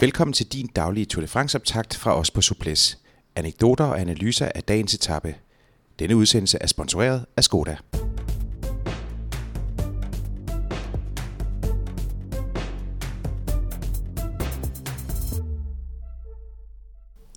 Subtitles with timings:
[0.00, 2.98] Velkommen til din daglige Tour de France-optakt fra os på Suples.
[3.36, 5.34] Anekdoter og analyser af dagens etape.
[5.98, 7.76] Denne udsendelse er sponsoreret af Skoda.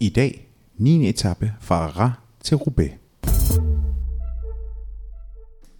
[0.01, 1.09] I dag 9.
[1.09, 2.11] etape fra Arras
[2.43, 2.91] til Roubaix.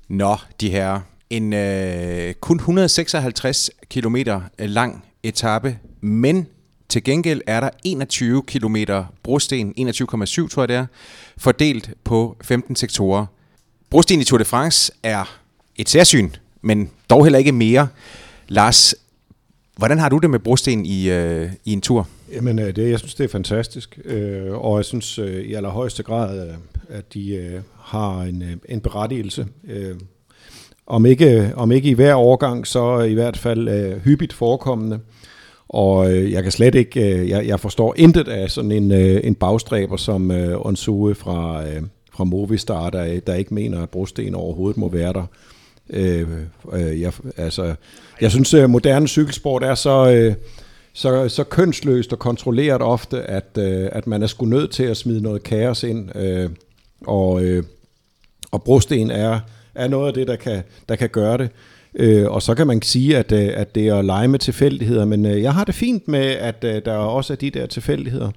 [0.10, 4.16] Nå, de her en øh, kun 156 km
[4.60, 6.48] lang etape, men
[6.92, 8.76] til gengæld er der 21 km
[9.24, 10.86] brosten, 21,7 tror jeg det er,
[11.38, 13.26] fordelt på 15 sektorer.
[13.90, 15.40] Brosten i Tour de France er
[15.76, 16.30] et særsyn,
[16.62, 17.88] men dog heller ikke mere.
[18.48, 18.96] Lars,
[19.78, 22.08] hvordan har du det med brosten i, øh, i en tur?
[22.32, 26.04] Jamen, øh, det, jeg synes, det er fantastisk, øh, og jeg synes øh, i allerhøjeste
[26.04, 26.54] grad, øh,
[26.90, 29.48] at de øh, har en, øh, en berettigelse.
[29.68, 29.96] Øh,
[30.88, 35.00] om, ikke, om ikke i hver overgang, så i hvert fald øh, hyppigt forekommende.
[35.74, 39.22] Og øh, jeg kan slet ikke, øh, jeg, jeg forstår intet af sådan en, øh,
[39.24, 41.82] en bagstræber som øh, Onsue fra, øh,
[42.14, 45.26] fra Movistar, der, der ikke mener, at brosten overhovedet må være der.
[45.90, 46.28] Øh,
[46.74, 47.76] øh, jeg, altså,
[48.22, 50.34] jeg synes, at moderne cykelsport er så, øh,
[50.94, 54.98] så, så kønsløst og kontrolleret ofte, at, øh, at man er sgu nødt til at
[54.98, 56.16] smide noget kaos ind.
[56.16, 56.50] Øh,
[57.08, 57.64] og, øh,
[58.52, 59.40] og brosten er,
[59.76, 61.50] er noget af det, der kan, der kan gøre det.
[61.96, 65.06] Øh, og så kan man sige, at, øh, at det er at lege med tilfældigheder,
[65.06, 68.32] men øh, jeg har det fint med, at øh, der også er de der tilfældigheder.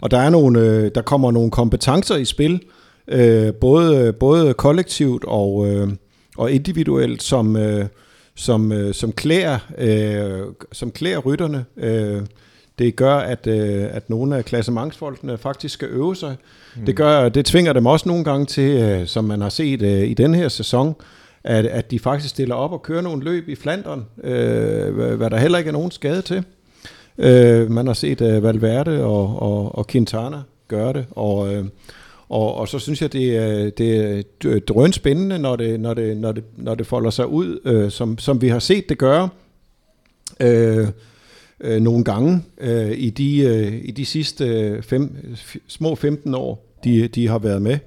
[0.00, 2.60] Og der, er nogle, der kommer nogle kompetencer i spil,
[3.08, 5.88] øh, både, både kollektivt og, øh,
[6.36, 7.86] og individuelt, som, øh,
[8.34, 10.40] som, øh, som, klæder, øh,
[10.72, 11.64] som klæder rytterne.
[11.76, 12.22] Øh,
[12.78, 16.36] det gør, at, øh, at nogle af klassementsfolkene faktisk skal øve sig.
[16.76, 16.84] Mm.
[16.86, 20.02] Det, gør, det tvinger dem også nogle gange til, øh, som man har set øh,
[20.02, 20.94] i den her sæson,
[21.44, 25.36] at, at de faktisk stiller op og kører nogle løb i Flandern, øh, hvad der
[25.36, 26.44] heller ikke er nogen skade til.
[27.18, 31.64] Øh, man har set øh, Valverde og, og, og Quintana gøre det, og, øh,
[32.28, 36.16] og, og så synes jeg, det er, det er drøn spændende, når det, når det,
[36.16, 39.28] når det, når det folder sig ud, øh, som, som vi har set det gøre
[40.40, 40.88] øh,
[41.60, 45.16] øh, nogle gange øh, i, de, øh, i de sidste øh, fem,
[45.66, 47.78] små 15 år, de, de har været med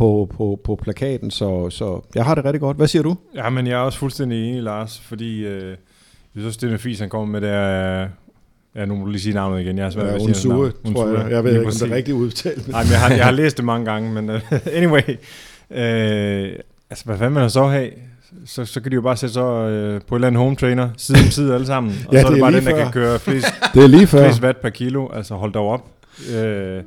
[0.00, 2.76] på, på, på plakaten, så, så jeg har det rigtig godt.
[2.76, 3.16] Hvad siger du?
[3.34, 5.68] Ja, men jeg er også fuldstændig enig, Lars, fordi øh,
[6.34, 8.08] jeg synes, det er fis, han kommer med, det er...
[8.76, 9.76] Ja, nu må du lige sige navnet igen.
[9.76, 10.74] Jeg har svært ja, ved at sige navnet.
[10.94, 11.30] tror jeg.
[11.30, 12.68] Jeg ved ikke, om det er rigtigt udtalt.
[12.68, 14.40] Nej, men jeg har, jeg har læst det mange gange, men uh,
[14.78, 15.02] anyway.
[15.70, 16.58] Uh,
[16.90, 17.90] altså, hvad fanden man så have?
[18.46, 20.88] Så, så kan de jo bare sætte så uh, på et eller andet home trainer,
[20.96, 21.92] side om side alle sammen.
[22.08, 22.82] Og ja, så er det, det bare den, der før.
[22.82, 24.24] kan køre flest, det er lige før.
[24.24, 25.08] flest watt per kilo.
[25.12, 25.88] Altså, hold dog op.
[26.18, 26.84] Uh,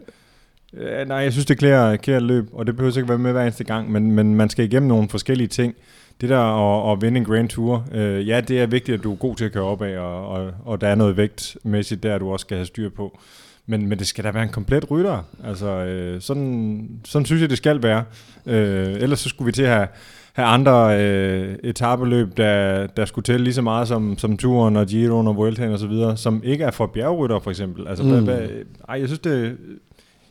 [0.81, 3.41] Ja, nej, jeg synes, det klæder, klæder løb, og det behøver ikke være med hver
[3.41, 5.75] eneste gang, men, men man skal igennem nogle forskellige ting.
[6.21, 9.11] Det der at, at vinde en Grand Tour, øh, ja, det er vigtigt, at du
[9.11, 12.31] er god til at køre opad, og, og, og der er noget vægtmæssigt der, du
[12.31, 13.19] også skal have styr på.
[13.65, 15.23] Men, men det skal da være en komplet rytter.
[15.43, 18.03] Altså, øh, sådan, sådan synes jeg, det skal være.
[18.45, 19.87] Øh, ellers så skulle vi til at have,
[20.33, 24.85] have andre øh, etabeløb, der, der skulle tælle lige så meget som, som turen og
[24.85, 27.87] Giroen og Vueltaen og så videre, som ikke er for bjergrytter for eksempel.
[27.87, 28.09] Altså, mm.
[28.09, 28.49] hvad, hvad,
[28.89, 29.57] ej, jeg synes, det,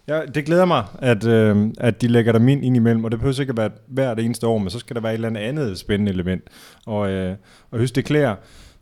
[0.08, 3.40] Ja, det glæder mig, at, øh, at de lægger dem ind imellem, og det behøver
[3.40, 6.12] ikke at være hvert eneste år, men så skal der være et eller andet spændende
[6.12, 6.42] element.
[6.86, 7.30] Og, øh,
[7.70, 8.34] og jeg synes, det klæder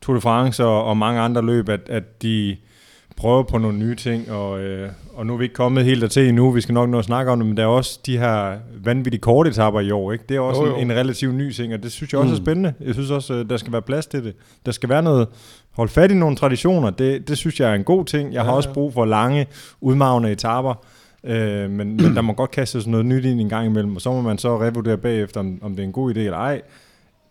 [0.02, 2.56] Tour de France og, og mange andre løb, at, at de
[3.16, 6.28] prøver på nogle nye ting, og, øh, og nu er vi ikke kommet helt dertil
[6.28, 8.58] endnu, vi skal nok nå at snakke om det, men der er også de her
[8.84, 10.24] vanvittige korte etapper i år, ikke?
[10.28, 10.76] det er også jo, jo.
[10.76, 12.40] En, en relativt ny ting, og det synes jeg også mm.
[12.40, 12.74] er spændende.
[12.80, 14.34] Jeg synes også, øh, der skal være plads til det.
[14.66, 15.28] Der skal være noget,
[15.72, 18.32] hold fat i nogle traditioner, det, det synes jeg er en god ting.
[18.32, 19.46] Jeg har ja, også brug for lange,
[19.80, 20.74] udmavne etapper,
[21.24, 24.02] Øh, men, men der må godt kaste sådan noget nyt ind en gang imellem, og
[24.02, 26.62] så må man så revurdere bagefter, om, om det er en god idé eller ej.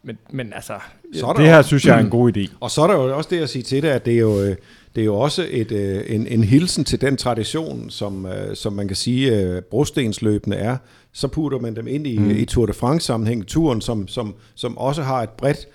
[0.04, 0.74] Men, men altså,
[1.14, 2.54] så det her synes jeg er en god idé.
[2.60, 4.42] Og så er der jo også det at sige til det, at det er jo,
[4.42, 4.56] øh,
[4.96, 8.74] det er jo også et, øh, en, en hilsen til den tradition, som, øh, som
[8.74, 10.78] man kan sige, brostensløbende er.
[11.14, 12.30] Så putter man dem ind i, mm.
[12.30, 15.68] i Tour de France-sammenhæng, turen, som, som, som også har et bredt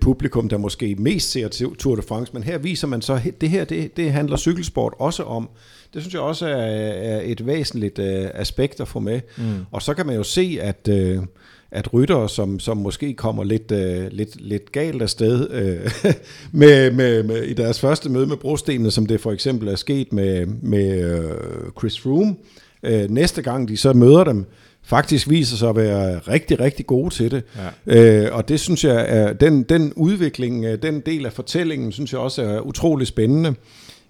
[0.00, 2.32] publikum, der måske mest ser til Tour de France.
[2.34, 5.48] Men her viser man så, at det her det, det handler cykelsport også om.
[5.94, 8.04] Det synes jeg også er, er et væsentligt uh,
[8.34, 9.20] aspekt at få med.
[9.38, 9.44] Mm.
[9.70, 11.24] Og så kan man jo se, at, uh,
[11.70, 16.10] at ryttere, som, som måske kommer lidt, uh, lidt, lidt galt afsted uh,
[16.60, 20.12] med, med, med, i deres første møde med brostenene, som det for eksempel er sket
[20.12, 22.36] med, med uh, Chris Froome,
[22.82, 24.46] uh, næste gang de så møder dem,
[24.84, 27.42] faktisk viser sig at være rigtig, rigtig gode til det.
[27.86, 28.24] Ja.
[28.26, 32.20] Øh, og det synes jeg er, den, den udvikling, den del af fortællingen, synes jeg
[32.20, 33.54] også er utrolig spændende.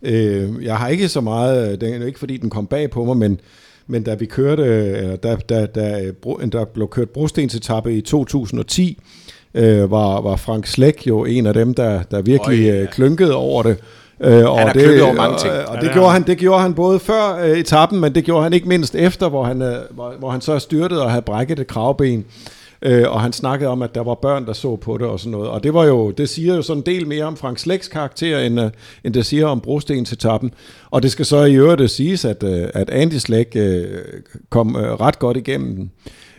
[0.03, 3.17] Øh, jeg har ikke så meget, det er ikke fordi den kom bag på mig,
[3.17, 3.41] men,
[3.87, 6.13] men da vi kørte, da, da, da,
[6.53, 8.99] der blev kørt brostensetappe i 2010,
[9.55, 12.83] øh, var, var Frank Slæk jo en af dem, der, der virkelig yeah.
[12.83, 13.77] Øh, klynkede over det.
[14.20, 15.53] Øh, og har det, over mange ting.
[15.53, 18.25] Og, og det, ja, gjorde han, det gjorde han både før øh, etappen, men det
[18.25, 21.23] gjorde han ikke mindst efter, hvor han, øh, hvor, hvor han så styrtede og havde
[21.23, 22.25] brækket et kravben.
[22.85, 25.31] Øh, og han snakkede om, at der var børn, der så på det og sådan
[25.31, 25.49] noget.
[25.49, 28.38] Og det var jo, det siger jo sådan en del mere om Frank Slæks karakter,
[28.38, 28.67] end, uh,
[29.05, 30.55] end det siger om brostens etappen.
[30.91, 33.62] Og det skal så i øvrigt siges, at, uh, at Andy Slæk uh,
[34.50, 35.91] kom uh, ret godt igennem den.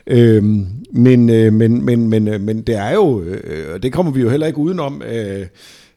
[0.07, 0.43] Øh,
[0.91, 4.29] men, uh, men, men, men, uh, men det er jo, uh, det kommer vi jo
[4.29, 5.45] heller ikke udenom, uh,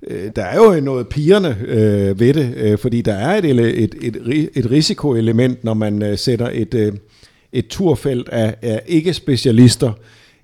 [0.06, 3.94] Øh, der er jo noget pigerne øh, ved det, øh, fordi der er et, et,
[4.02, 6.92] et, et risikoelement, når man øh, sætter et, øh,
[7.52, 9.92] et turfelt af, af ikke-specialister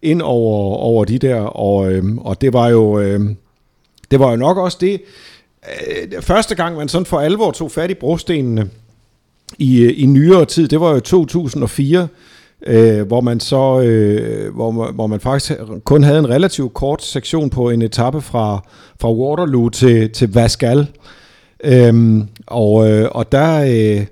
[0.03, 3.21] ind over, over de der, og, øh, og det var jo øh,
[4.11, 5.03] det var jo nok også det,
[5.65, 8.71] øh, første gang man sådan for alvor tog fat i brostenene
[9.59, 12.09] i, øh, i nyere tid, det var jo 2004,
[12.67, 15.53] øh, hvor man så øh, hvor, man, hvor man faktisk
[15.85, 18.65] kun havde en relativt kort sektion på en etape fra,
[19.01, 20.87] fra Waterloo til, til Vascal.
[21.65, 24.07] Øhm, og, øh, og der, øh,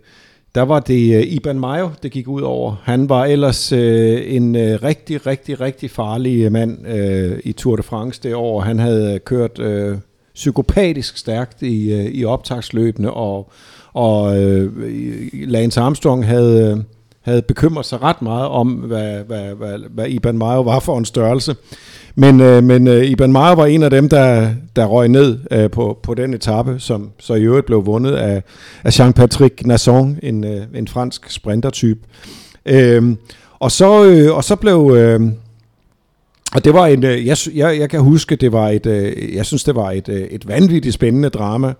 [0.55, 2.77] der var det øh, Iban Mayo, det gik ud over.
[2.83, 7.77] Han var ellers øh, en øh, rigtig, rigtig, rigtig farlig øh, mand øh, i Tour
[7.77, 8.61] de France det år.
[8.61, 9.97] Han havde øh, kørt øh,
[10.35, 13.51] psykopatisk stærkt i, øh, i optagsløbene, og,
[13.93, 14.73] og øh,
[15.33, 16.71] Lance Armstrong havde...
[16.71, 16.85] Øh,
[17.21, 21.05] havde bekymret sig ret meget om, hvad, hvad, hvad, hvad Iban Mayo var for en
[21.05, 21.57] størrelse.
[22.15, 25.71] Men, øh, men øh, Iban Mayo var en af dem, der, der røg ned øh,
[25.71, 28.43] på, på den etape, som så i øvrigt blev vundet af,
[28.85, 32.01] af Jean-Patrick Nasson, en, øh, en fransk sprintertype.
[32.67, 33.17] Øh,
[33.59, 34.95] og, så, øh, og så blev...
[34.97, 35.21] Øh,
[36.55, 39.47] og det var en, øh, jeg, jeg, jeg kan huske, det var et, øh, jeg
[39.47, 41.73] synes, det var et, øh, et vanvittigt spændende drama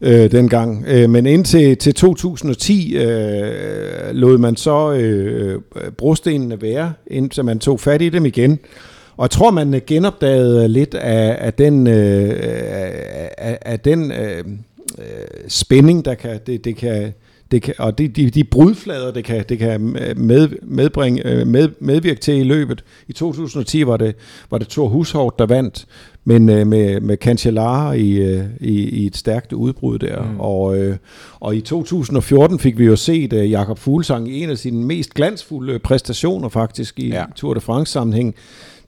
[0.00, 0.84] øh, dengang.
[0.88, 5.60] Øh, men indtil til 2010 øh, lod man så øh,
[5.96, 8.58] brostenene være, indtil man tog fat i dem igen.
[9.16, 12.30] Og jeg tror, man øh, genopdagede lidt af, af den, øh,
[13.38, 14.44] af, af den øh,
[14.98, 15.04] øh,
[15.48, 17.12] spænding, der kan, det, det kan,
[17.50, 19.80] det kan, og de, de, de brudflader, det kan, det kan
[20.16, 22.84] med, medbringe, øh, med, medvirke til i løbet.
[23.08, 24.14] I 2010 var det,
[24.50, 25.86] var det Thor Hushovd, der vandt,
[26.24, 30.22] men øh, med, med Cancellara i, øh, i, i et stærkt udbrud der.
[30.22, 30.40] Mm.
[30.40, 30.96] Og, øh,
[31.40, 35.14] og i 2014 fik vi jo set øh, Jakob Fuglsang i en af sine mest
[35.14, 37.24] glansfulde præstationer faktisk i ja.
[37.36, 38.34] Tour de France sammenhæng,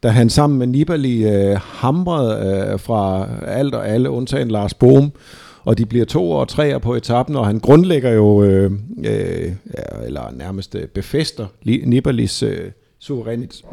[0.02, 5.12] da han sammen med Nibali øh, hamrede øh, fra alt og alle, undtagen Lars Bohm,
[5.64, 8.70] og de bliver to og tre på etappen, og han grundlægger jo, øh,
[9.04, 9.52] øh,
[10.04, 13.64] eller nærmest øh, befester Nibalis øh, suverænitet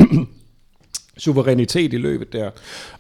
[1.20, 2.50] suverænitet i løbet der.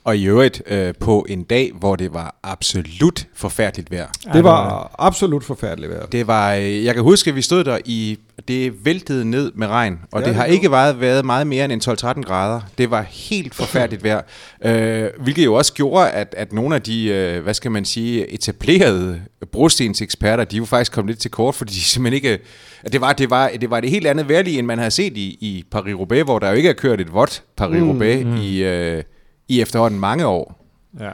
[0.03, 4.07] Og i øvrigt øh, på en dag, hvor det var absolut forfærdeligt vejr.
[4.33, 6.05] Det var absolut forfærdeligt vejr.
[6.05, 9.67] Det var, øh, jeg kan huske, at vi stod der i, det væltede ned med
[9.67, 12.61] regn, og ja, det har det ikke været, været meget mere end 12-13 grader.
[12.77, 14.21] Det var helt forfærdeligt vejr,
[14.65, 18.33] øh, hvilket jo også gjorde, at, at nogle af de, øh, hvad skal man sige,
[18.33, 22.43] etablerede brostenseksperter, de jo faktisk kom lidt til kort, fordi de simpelthen ikke
[22.91, 25.37] det var, det var, det var det helt andet værlige, end man havde set i,
[25.41, 28.37] i Paris-Roubaix, hvor der jo ikke er kørt et vådt Paris-Roubaix mm, mm.
[28.37, 29.03] i, øh,
[29.47, 30.65] i efterhånden mange år.
[30.99, 31.11] Ja.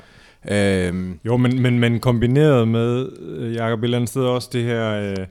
[0.88, 1.20] Øhm.
[1.26, 4.92] Jo, men, men, men kombineret med, øh, Jacob, et eller andet sted også det her...
[4.92, 5.26] Øh,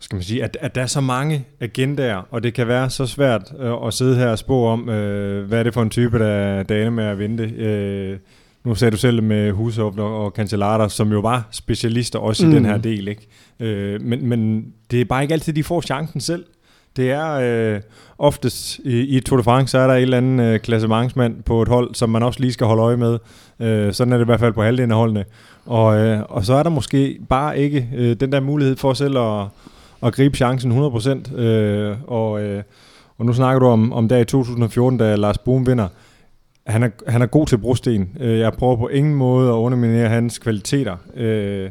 [0.00, 3.06] skal man sige, at, at der er så mange agendaer, og det kan være så
[3.06, 6.18] svært øh, at sidde her og spå om, øh, hvad er det for en type,
[6.18, 7.44] der er dane med at vente.
[7.44, 8.18] Øh,
[8.64, 12.52] nu sagde du selv med Hushoff og Cancellara, som jo var specialister også mm.
[12.52, 13.26] i den her del, ikke?
[13.60, 16.44] Øh, men, men det er bare ikke altid, de får chancen selv.
[16.96, 17.80] Det er øh,
[18.18, 21.62] oftest i, i Tour de France, så er der en eller anden øh, klassementsmand på
[21.62, 23.18] et hold, som man også lige skal holde øje med.
[23.60, 25.24] Øh, sådan er det i hvert fald på halvdelen af holdene.
[25.66, 29.18] Og, øh, og så er der måske bare ikke øh, den der mulighed for selv
[29.18, 29.46] at,
[30.02, 31.36] at gribe chancen 100%.
[31.36, 32.62] Øh, og, øh,
[33.18, 35.88] og nu snakker du om, om dag i 2014, da Lars Bohm vinder
[36.70, 38.08] han er, han er god til brosten.
[38.20, 40.96] Øh, jeg prøver på ingen måde at underminere hans kvaliteter.
[41.16, 41.70] Øh,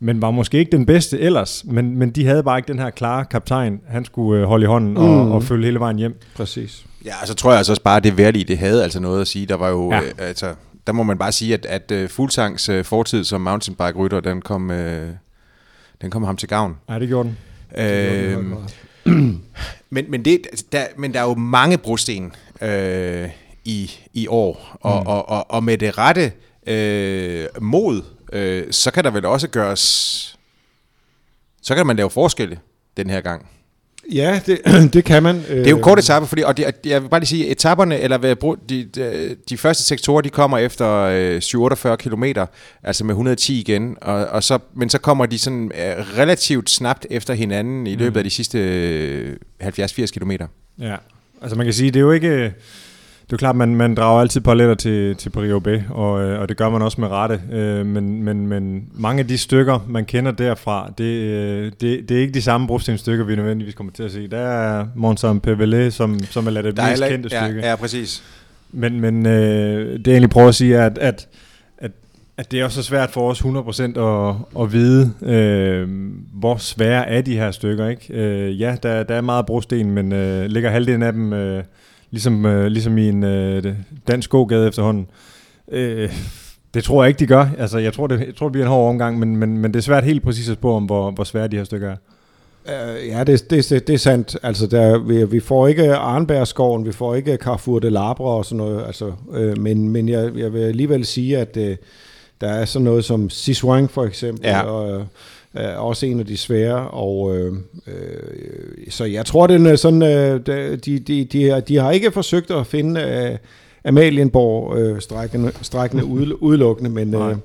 [0.00, 2.90] men var måske ikke den bedste ellers, men, men de havde bare ikke den her
[2.90, 5.32] klare kaptajn, han skulle øh, holde i hånden og, mm.
[5.32, 6.20] og følge hele vejen hjem.
[6.36, 6.84] Præcis.
[7.04, 9.28] Ja, så tror jeg altså også bare, at det værdige, det havde altså noget at
[9.28, 9.46] sige.
[9.46, 10.00] Der var jo, ja.
[10.00, 10.54] øh, altså,
[10.86, 14.70] der må man bare sige, at, at uh, Fuglsangs uh, fortid som mountainbike-rytter, den kom,
[14.70, 14.76] uh,
[16.02, 16.76] den kom ham til gavn.
[16.88, 17.36] Ja, det gjorde den.
[17.84, 18.64] Øh, det gjorde
[19.90, 20.40] men, men, det,
[20.72, 23.28] der, men der er jo mange brosten øh,
[23.68, 25.06] i, i år, og, mm.
[25.06, 26.32] og, og, og med det rette
[26.66, 30.38] øh, mod, øh, så kan der vel også gøres,
[31.62, 32.58] så kan man lave forskelle
[32.96, 33.46] den her gang.
[34.12, 34.60] Ja, det,
[34.94, 35.42] det kan man.
[35.48, 38.34] Det er jo kort etape, fordi, og det, jeg vil bare lige sige, etapperne, eller
[38.68, 42.24] de, de, de første sektorer, de kommer efter øh, 47 km,
[42.82, 47.06] altså med 110 igen, og, og så, men så kommer de sådan øh, relativt snabt
[47.10, 48.18] efter hinanden i løbet mm.
[48.18, 50.30] af de sidste øh, 70-80 km.
[50.80, 50.96] Ja,
[51.42, 52.54] altså man kan sige, det er jo ikke
[53.28, 56.56] det er klart, man, man drager altid paralleller til, til Paris-Roubaix, og, øh, og det
[56.56, 57.40] gør man også med rette.
[57.52, 62.16] Øh, men, men, men mange af de stykker, man kender derfra, det, øh, det, det
[62.16, 64.28] er ikke de samme brugstenstykker, vi nødvendigvis kommer til at se.
[64.28, 67.66] Der er Monsan Pevelet, som, som er det mest kendte ja, stykke.
[67.66, 68.22] Ja, præcis.
[68.72, 71.28] Men, men øh, det jeg egentlig prøver at sige er, at, at,
[71.78, 71.90] at,
[72.36, 75.88] at det er også svært for os 100% at, at vide, øh,
[76.32, 77.88] hvor svære er de her stykker.
[77.88, 78.14] Ikke?
[78.14, 81.32] Øh, ja, der, der er meget brosten, men øh, ligger halvdelen af dem...
[81.32, 81.64] Øh,
[82.10, 83.74] ligesom, øh, ligesom i en øh,
[84.08, 85.06] dansk gågade efterhånden.
[85.72, 86.12] Øh,
[86.74, 87.46] det tror jeg ikke, de gør.
[87.58, 89.78] Altså, jeg tror, det, jeg tror, det bliver en hård omgang, men, men, men det
[89.78, 91.96] er svært helt præcis at spå om, hvor, hvor svære de her stykker er.
[92.64, 94.36] Uh, ja, det, det, det, det er sandt.
[94.42, 98.56] Altså, der, vi, vi får ikke Arnbergskoven, vi får ikke Carrefour de Labre og sådan
[98.56, 98.86] noget.
[98.86, 101.62] Altså, uh, men men jeg, jeg vil alligevel sige, at uh,
[102.40, 104.60] der er sådan noget som Siswang for eksempel, ja.
[104.62, 105.06] og
[105.54, 107.52] er også en af de svære, og øh,
[107.86, 112.50] øh, så jeg tror, den er sådan, øh, de, de, de, de har ikke forsøgt
[112.50, 113.38] at finde øh,
[113.84, 116.04] Amalienborg øh, strækkende, strækkende
[116.48, 117.36] udelukkende, men, øh,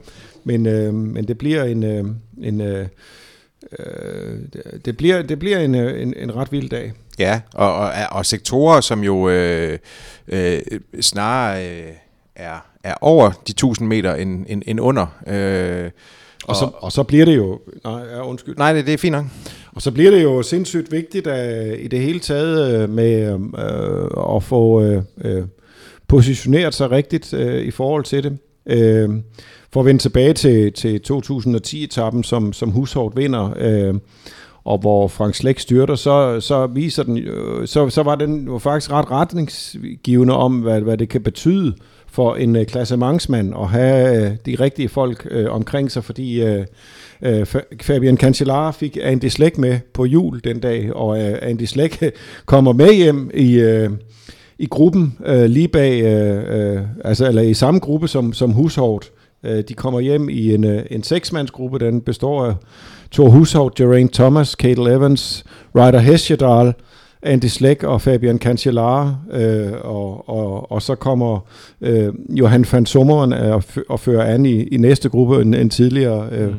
[0.44, 2.06] men, øh, men det bliver en, øh,
[2.42, 2.86] en øh,
[4.86, 6.94] det bliver, det bliver en, en, en ret vild dag.
[7.20, 9.80] Ja, og, og, og sektorer, som jo øh,
[10.28, 10.62] øh,
[11.02, 11.92] snarere øh,
[12.36, 15.08] er, er over de 1000 meter end, end, end under.
[15.28, 15.92] Øh,
[16.48, 17.60] og, så, og så bliver det jo...
[17.84, 18.58] Nej, ja, undskyld.
[18.58, 19.26] Nej, det, det er fint nok.
[19.72, 24.36] Og så bliver det jo sindssygt vigtigt at, i det hele taget øh, med øh,
[24.36, 25.44] at få øh, øh,
[26.08, 28.38] positioneret sig rigtigt øh, i forhold til det.
[28.66, 29.10] Øh,
[29.72, 33.96] for at vende tilbage til, til 2010-etappen, som, som Hushovd vinder, øh,
[34.64, 38.58] og hvor Frank Slæk styrter, så, så viser den, øh, så, så var den jo
[38.58, 41.76] faktisk ret retningsgivende om, hvad, hvad det kan betyde
[42.14, 46.66] for en øh, klassementsmand at have øh, de rigtige folk øh, omkring sig, fordi øh,
[47.22, 47.46] øh,
[47.82, 52.04] Fabian Cancellara fik Andy Slæk med på jul den dag, og øh, Andy Slæk
[52.46, 53.54] kommer med hjem i...
[53.60, 53.90] Øh,
[54.60, 59.04] i gruppen øh, lige bag, øh, øh, altså eller i samme gruppe som, som Hushovd.
[59.44, 62.54] Øh, de kommer hjem i en, øh, en seksmandsgruppe, den består af
[63.12, 65.44] Thor Hushovd, Geraint Thomas, Kate Evans,
[65.76, 66.74] Ryder Hesjedal,
[67.24, 71.40] Andy Slæk og Fabian Cancellara, øh, og, og, og så kommer
[71.82, 76.30] øh, Johan van Sommeren og, og fører an i, i næste gruppe, en, en tidligere,
[76.32, 76.56] øh, mm.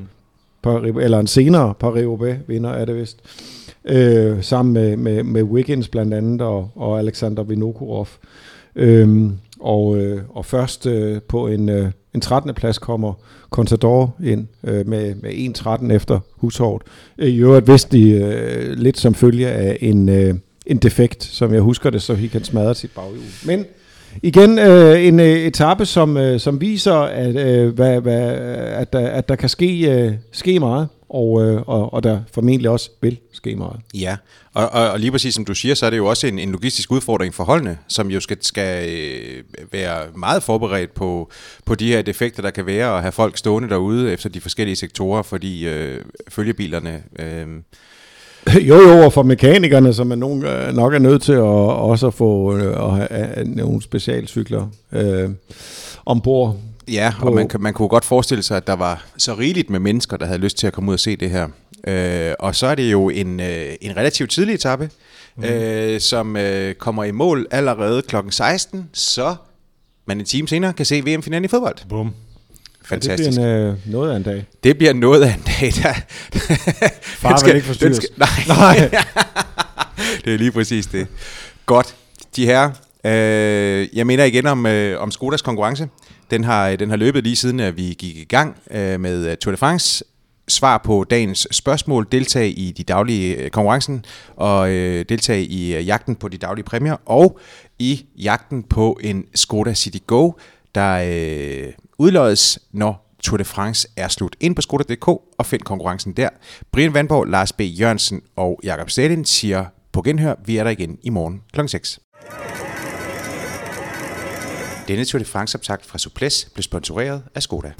[0.62, 3.18] Paris, eller en senere Paris-Roubaix vinder er det vist,
[3.84, 8.08] øh, sammen med, med, med Wiggins blandt andet, og, og Alexander Vinokurov.
[8.76, 9.30] Øh,
[9.60, 12.54] og, øh, og først øh, på en, øh, en 13.
[12.54, 13.12] plads kommer
[13.50, 16.82] Contador ind øh, med, med 1.13 efter Hushovd.
[17.18, 20.34] I øvrigt vidste de øh, lidt som følge af en, øh,
[20.66, 23.22] en defekt, som jeg husker det, så han kan smadre sit baghjul.
[23.44, 23.64] Men
[24.22, 29.08] igen øh, en øh, etape, som, øh, som viser, at, øh, hvad, hvad, at, der,
[29.08, 33.18] at der kan ske, øh, ske meget, og, øh, og, og der formentlig også vil
[33.32, 33.80] ske meget.
[33.94, 34.16] Ja,
[34.54, 36.52] og, og, og lige præcis som du siger, så er det jo også en, en
[36.52, 39.42] logistisk udfordring for holdene, som jo skal, skal øh,
[39.72, 41.30] være meget forberedt på,
[41.64, 44.76] på de her defekter, der kan være, og have folk stående derude efter de forskellige
[44.76, 47.02] sektorer, fordi øh, følgebilerne...
[47.18, 47.46] Øh,
[48.68, 52.06] Jo, jo, og for mekanikerne, som er nogen, øh, nok er nødt til at også
[52.06, 55.30] at få øh, at have nogle specialcykler øh,
[56.06, 56.56] ombord.
[56.88, 57.26] Ja, på.
[57.26, 60.26] og man, man kunne godt forestille sig, at der var så rigeligt med mennesker, der
[60.26, 61.48] havde lyst til at komme ud og se det her.
[61.86, 64.90] Øh, og så er det jo en, øh, en relativt tidlig etape,
[65.36, 65.44] mm.
[65.44, 68.16] øh, som øh, kommer i mål allerede kl.
[68.30, 69.34] 16, så
[70.06, 71.76] man en time senere kan se VM-finalen i fodbold.
[71.88, 72.14] Bum.
[72.84, 73.38] Fantastisk.
[73.38, 74.46] Ja, det bliver en, øh, noget af en dag.
[74.64, 75.72] Det bliver noget af en dag.
[75.82, 75.92] Der,
[77.02, 77.96] Far skal, vil ikke forstyrres.
[77.96, 78.28] Skal, nej.
[78.58, 78.76] nej.
[80.24, 81.06] det er lige præcis det.
[81.66, 81.94] Godt.
[82.36, 82.70] De her,
[83.04, 85.88] øh, jeg mener igen om, øh, om Skodas konkurrence.
[86.30, 89.52] Den har, den har løbet lige siden, at vi gik i gang øh, med Tour
[89.52, 90.04] de France.
[90.48, 94.04] Svar på dagens spørgsmål, deltage i de daglige øh, konkurrencen
[94.36, 97.38] og øh, deltage i øh, jagten på de daglige præmier og
[97.78, 100.32] i jagten på en Skoda City Go,
[100.74, 104.36] der øh, udløjes, når Tour de France er slut.
[104.40, 106.28] Ind på Skoda.dk og find konkurrencen der.
[106.72, 107.60] Brian Vandborg, Lars B.
[107.60, 111.66] Jørgensen og Jakob Stalin siger på genhør, vi er der igen i morgen kl.
[111.66, 112.00] 6.
[114.88, 117.72] Denne Tour de France optakt fra Suples blev sponsoreret af Skoda.